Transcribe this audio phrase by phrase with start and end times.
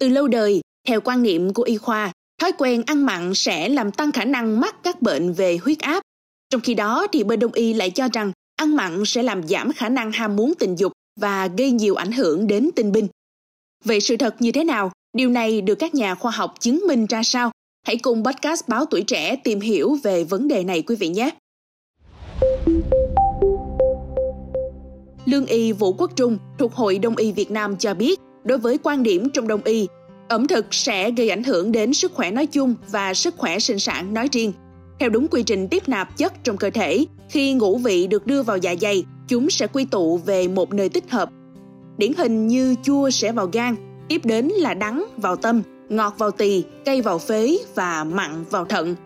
[0.00, 3.92] Từ lâu đời, theo quan niệm của y khoa, thói quen ăn mặn sẽ làm
[3.92, 6.02] tăng khả năng mắc các bệnh về huyết áp.
[6.50, 9.72] Trong khi đó thì bên đông y lại cho rằng ăn mặn sẽ làm giảm
[9.72, 13.08] khả năng ham muốn tình dục và gây nhiều ảnh hưởng đến tinh binh.
[13.84, 14.92] Vậy sự thật như thế nào?
[15.12, 17.50] Điều này được các nhà khoa học chứng minh ra sao?
[17.86, 21.30] Hãy cùng podcast Báo Tuổi Trẻ tìm hiểu về vấn đề này quý vị nhé.
[25.26, 28.78] Lương y Vũ Quốc Trung thuộc Hội Đông y Việt Nam cho biết, đối với
[28.82, 29.88] quan điểm trong Đông y,
[30.28, 33.78] ẩm thực sẽ gây ảnh hưởng đến sức khỏe nói chung và sức khỏe sinh
[33.78, 34.52] sản nói riêng.
[34.98, 38.42] Theo đúng quy trình tiếp nạp chất trong cơ thể, khi ngũ vị được đưa
[38.42, 41.30] vào dạ dày, chúng sẽ quy tụ về một nơi tích hợp.
[41.98, 43.76] Điển hình như chua sẽ vào gan,
[44.08, 48.64] tiếp đến là đắng vào tâm, ngọt vào tỳ, cay vào phế và mặn vào
[48.64, 48.96] thận.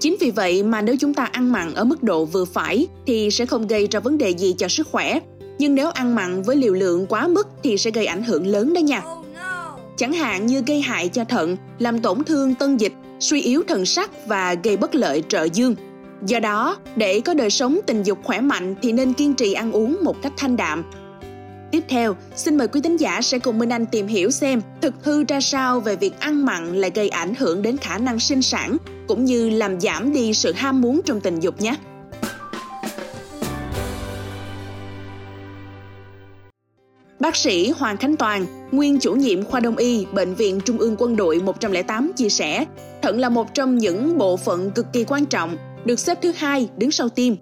[0.00, 3.30] Chính vì vậy mà nếu chúng ta ăn mặn ở mức độ vừa phải thì
[3.30, 5.20] sẽ không gây ra vấn đề gì cho sức khỏe.
[5.58, 8.74] Nhưng nếu ăn mặn với liều lượng quá mức thì sẽ gây ảnh hưởng lớn
[8.74, 9.02] đó nha.
[9.96, 13.86] Chẳng hạn như gây hại cho thận, làm tổn thương tân dịch, suy yếu thần
[13.86, 15.74] sắc và gây bất lợi trợ dương.
[16.26, 19.72] Do đó, để có đời sống tình dục khỏe mạnh thì nên kiên trì ăn
[19.72, 20.84] uống một cách thanh đạm,
[21.72, 24.94] Tiếp theo, xin mời quý thính giả sẽ cùng Minh Anh tìm hiểu xem thực
[25.04, 28.42] hư ra sao về việc ăn mặn lại gây ảnh hưởng đến khả năng sinh
[28.42, 28.76] sản
[29.08, 31.76] cũng như làm giảm đi sự ham muốn trong tình dục nhé.
[37.32, 40.96] Bác sĩ Hoàng Khánh Toàn, nguyên chủ nhiệm khoa đông y Bệnh viện Trung ương
[40.98, 42.66] Quân đội 108 chia sẻ,
[43.02, 46.68] thận là một trong những bộ phận cực kỳ quan trọng, được xếp thứ hai
[46.76, 47.36] đứng sau tim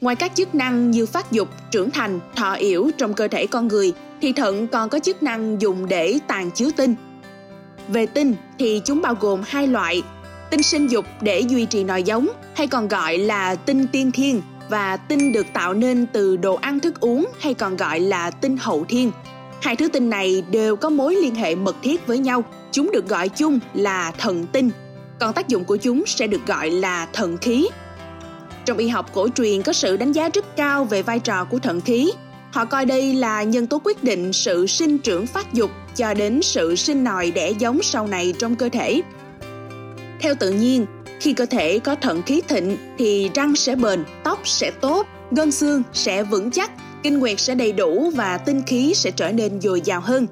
[0.00, 3.68] Ngoài các chức năng như phát dục, trưởng thành, thọ yểu trong cơ thể con
[3.68, 6.94] người, thì thận còn có chức năng dùng để tàn chứa tinh.
[7.88, 10.02] Về tinh thì chúng bao gồm hai loại,
[10.50, 14.42] tinh sinh dục để duy trì nòi giống hay còn gọi là tinh tiên thiên
[14.68, 18.56] và tinh được tạo nên từ đồ ăn thức uống hay còn gọi là tinh
[18.56, 19.12] hậu thiên.
[19.62, 23.08] Hai thứ tinh này đều có mối liên hệ mật thiết với nhau, chúng được
[23.08, 24.70] gọi chung là thần tinh,
[25.20, 27.68] còn tác dụng của chúng sẽ được gọi là thần khí
[28.64, 31.58] trong y học cổ truyền có sự đánh giá rất cao về vai trò của
[31.58, 32.12] thận khí.
[32.52, 36.42] Họ coi đây là nhân tố quyết định sự sinh trưởng phát dục cho đến
[36.42, 39.02] sự sinh nòi đẻ giống sau này trong cơ thể.
[40.20, 40.86] Theo tự nhiên,
[41.24, 45.50] khi cơ thể có thận khí thịnh thì răng sẽ bền, tóc sẽ tốt, gân
[45.50, 46.70] xương sẽ vững chắc,
[47.02, 50.26] kinh nguyệt sẽ đầy đủ và tinh khí sẽ trở nên dồi dào hơn.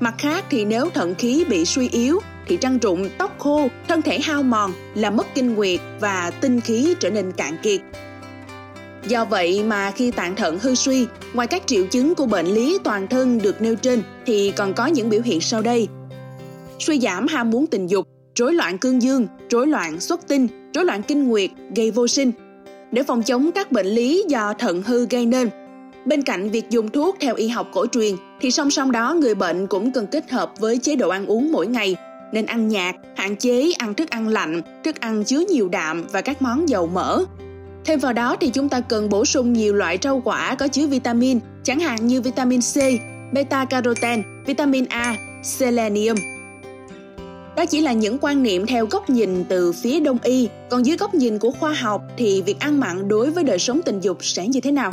[0.00, 4.02] Mặt khác thì nếu thận khí bị suy yếu thì trăng rụng, tóc khô, thân
[4.02, 7.80] thể hao mòn, làm mất kinh nguyệt và tinh khí trở nên cạn kiệt.
[9.08, 12.78] Do vậy mà khi tạng thận hư suy, ngoài các triệu chứng của bệnh lý
[12.84, 15.88] toàn thân được nêu trên thì còn có những biểu hiện sau đây.
[16.78, 20.84] Suy giảm ham muốn tình dục, rối loạn cương dương, rối loạn xuất tinh, rối
[20.84, 22.32] loạn kinh nguyệt, gây vô sinh.
[22.92, 25.50] Để phòng chống các bệnh lý do thận hư gây nên,
[26.06, 29.34] bên cạnh việc dùng thuốc theo y học cổ truyền thì song song đó người
[29.34, 31.96] bệnh cũng cần kết hợp với chế độ ăn uống mỗi ngày
[32.32, 36.20] nên ăn nhạt, hạn chế ăn thức ăn lạnh, thức ăn chứa nhiều đạm và
[36.20, 37.24] các món dầu mỡ.
[37.84, 40.86] Thêm vào đó thì chúng ta cần bổ sung nhiều loại rau quả có chứa
[40.86, 42.76] vitamin, chẳng hạn như vitamin C,
[43.32, 46.16] beta carotene, vitamin A, selenium.
[47.56, 50.96] Đó chỉ là những quan niệm theo góc nhìn từ phía đông y, còn dưới
[50.96, 54.18] góc nhìn của khoa học thì việc ăn mặn đối với đời sống tình dục
[54.20, 54.90] sẽ như thế nào?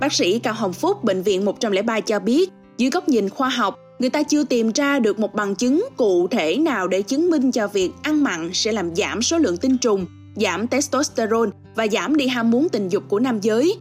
[0.00, 3.78] Bác sĩ Cao Hồng Phúc, Bệnh viện 103 cho biết, dưới góc nhìn khoa học,
[3.98, 7.52] người ta chưa tìm ra được một bằng chứng cụ thể nào để chứng minh
[7.52, 12.16] cho việc ăn mặn sẽ làm giảm số lượng tinh trùng, giảm testosterone và giảm
[12.16, 13.76] đi ham muốn tình dục của nam giới.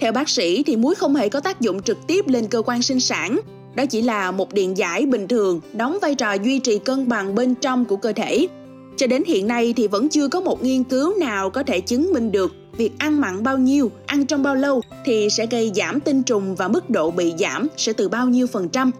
[0.00, 2.82] Theo bác sĩ thì muối không hề có tác dụng trực tiếp lên cơ quan
[2.82, 3.40] sinh sản,
[3.74, 7.34] đó chỉ là một điện giải bình thường đóng vai trò duy trì cân bằng
[7.34, 8.48] bên trong của cơ thể.
[8.96, 12.12] Cho đến hiện nay thì vẫn chưa có một nghiên cứu nào có thể chứng
[12.12, 16.00] minh được việc ăn mặn bao nhiêu, ăn trong bao lâu thì sẽ gây giảm
[16.00, 18.90] tinh trùng và mức độ bị giảm sẽ từ bao nhiêu phần trăm.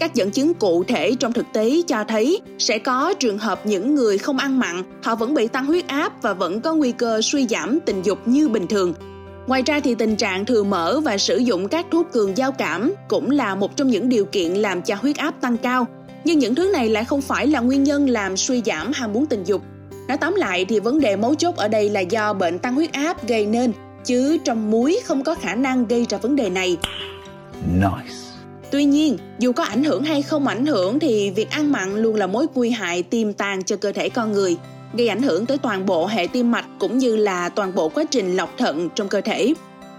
[0.00, 3.94] Các dẫn chứng cụ thể trong thực tế cho thấy sẽ có trường hợp những
[3.94, 7.20] người không ăn mặn, họ vẫn bị tăng huyết áp và vẫn có nguy cơ
[7.22, 8.94] suy giảm tình dục như bình thường.
[9.46, 12.92] Ngoài ra thì tình trạng thừa mỡ và sử dụng các thuốc cường giao cảm
[13.08, 15.86] cũng là một trong những điều kiện làm cho huyết áp tăng cao.
[16.24, 19.26] Nhưng những thứ này lại không phải là nguyên nhân làm suy giảm ham muốn
[19.26, 19.62] tình dục
[20.08, 22.92] Nói tóm lại thì vấn đề mấu chốt ở đây là do bệnh tăng huyết
[22.92, 23.72] áp gây nên,
[24.04, 26.76] chứ trong muối không có khả năng gây ra vấn đề này.
[27.74, 28.14] Nice.
[28.70, 32.16] Tuy nhiên, dù có ảnh hưởng hay không ảnh hưởng thì việc ăn mặn luôn
[32.16, 34.56] là mối nguy hại tiềm tàng cho cơ thể con người,
[34.96, 38.04] gây ảnh hưởng tới toàn bộ hệ tim mạch cũng như là toàn bộ quá
[38.04, 39.54] trình lọc thận trong cơ thể.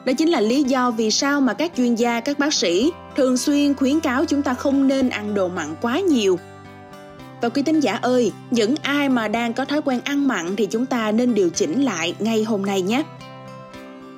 [0.05, 3.37] Đó chính là lý do vì sao mà các chuyên gia, các bác sĩ thường
[3.37, 6.37] xuyên khuyến cáo chúng ta không nên ăn đồ mặn quá nhiều
[7.45, 10.65] và quý tín giả ơi, những ai mà đang có thói quen ăn mặn thì
[10.65, 13.03] chúng ta nên điều chỉnh lại ngay hôm nay nhé.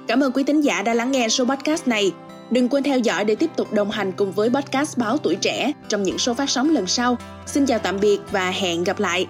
[0.07, 2.12] Cảm ơn quý tín giả đã lắng nghe số podcast này.
[2.51, 5.71] Đừng quên theo dõi để tiếp tục đồng hành cùng với podcast Báo Tuổi Trẻ
[5.89, 7.18] trong những số phát sóng lần sau.
[7.45, 9.27] Xin chào tạm biệt và hẹn gặp lại!